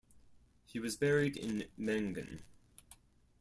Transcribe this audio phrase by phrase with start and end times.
[0.65, 2.39] He was buried in Mengen.